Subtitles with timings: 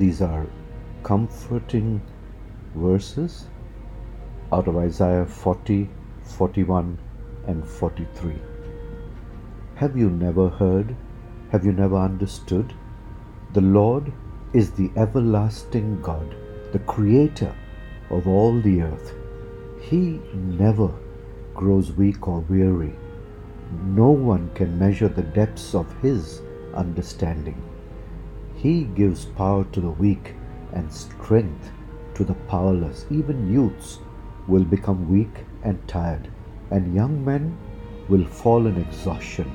[0.00, 0.46] These are
[1.02, 2.00] comforting
[2.74, 3.48] verses
[4.50, 5.90] out of Isaiah 40,
[6.22, 6.98] 41,
[7.46, 8.32] and 43.
[9.74, 10.96] Have you never heard?
[11.52, 12.72] Have you never understood?
[13.52, 14.10] The Lord
[14.54, 16.34] is the everlasting God,
[16.72, 17.54] the Creator
[18.08, 19.12] of all the earth.
[19.82, 20.90] He never
[21.54, 22.94] grows weak or weary.
[23.84, 26.40] No one can measure the depths of His
[26.74, 27.62] understanding.
[28.62, 30.34] He gives power to the weak
[30.74, 31.70] and strength
[32.14, 33.06] to the powerless.
[33.10, 34.00] Even youths
[34.46, 36.28] will become weak and tired,
[36.70, 37.56] and young men
[38.10, 39.50] will fall in exhaustion.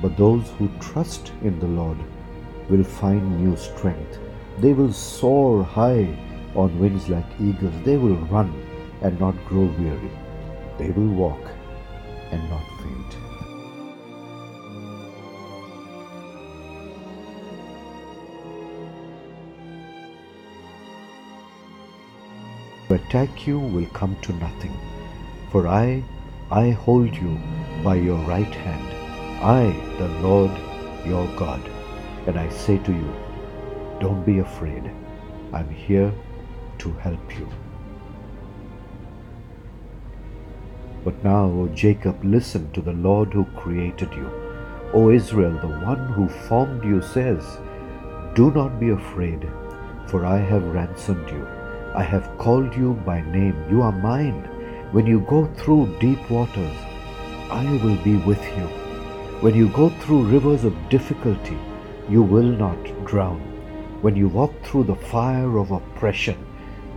[0.00, 1.98] But those who trust in the Lord
[2.70, 4.18] will find new strength.
[4.58, 6.08] They will soar high
[6.54, 7.74] on wings like eagles.
[7.84, 8.50] They will run
[9.02, 10.12] and not grow weary.
[10.78, 11.50] They will walk
[12.30, 13.29] and not faint.
[22.94, 24.76] Attack you will come to nothing,
[25.50, 26.02] for I,
[26.50, 27.38] I hold you
[27.84, 28.94] by your right hand.
[29.42, 30.50] I, the Lord
[31.06, 31.62] your God,
[32.26, 33.14] and I say to you,
[34.00, 34.90] don't be afraid.
[35.52, 36.12] I'm here
[36.78, 37.48] to help you.
[41.04, 44.30] But now, O Jacob, listen to the Lord who created you.
[44.92, 47.58] O Israel, the one who formed you says,
[48.34, 49.48] Do not be afraid,
[50.08, 51.46] for I have ransomed you.
[51.94, 53.64] I have called you by name.
[53.68, 54.44] You are mine.
[54.92, 56.76] When you go through deep waters,
[57.50, 58.66] I will be with you.
[59.40, 61.58] When you go through rivers of difficulty,
[62.08, 63.40] you will not drown.
[64.02, 66.38] When you walk through the fire of oppression,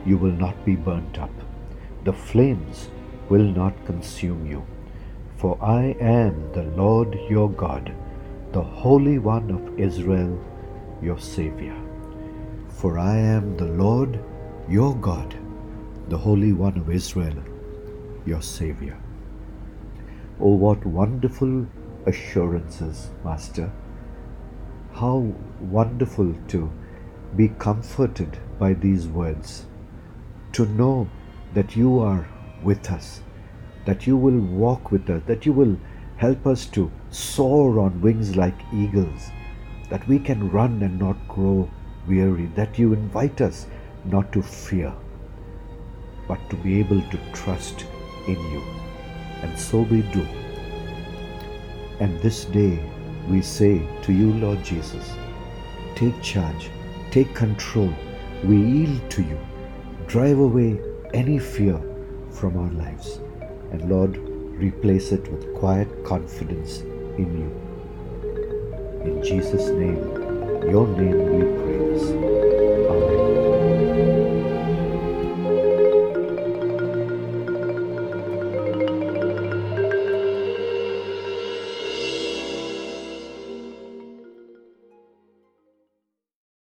[0.05, 1.31] you will not be burnt up.
[2.03, 2.89] The flames
[3.29, 4.63] will not consume you.
[5.37, 7.91] For I am the Lord your God,
[8.51, 10.39] the Holy One of Israel,
[11.01, 11.75] your Savior.
[12.69, 14.19] For I am the Lord
[14.69, 15.35] your God,
[16.07, 17.35] the Holy One of Israel,
[18.25, 18.97] your Savior.
[20.39, 21.67] Oh, what wonderful
[22.05, 23.69] assurances, Master!
[24.93, 26.71] How wonderful to
[27.35, 29.65] be comforted by these words,
[30.53, 31.09] to know
[31.53, 32.25] that you are
[32.63, 33.21] with us,
[33.85, 35.77] that you will walk with us, that you will
[36.15, 39.29] help us to soar on wings like eagles,
[39.89, 41.69] that we can run and not grow
[42.07, 43.67] weary, that you invite us
[44.05, 44.93] not to fear,
[46.27, 47.85] but to be able to trust
[48.27, 48.61] in you.
[49.41, 50.25] And so we do.
[51.99, 52.79] And this day
[53.29, 55.11] we say to you, Lord Jesus,
[55.95, 56.69] take charge,
[57.11, 57.93] take control.
[58.43, 59.39] We yield to you.
[60.07, 60.79] Drive away
[61.13, 61.79] any fear
[62.31, 63.19] from our lives.
[63.71, 66.81] And Lord, replace it with quiet confidence
[67.17, 67.63] in you.
[69.05, 69.97] In Jesus' name,
[70.69, 73.12] your name we praise.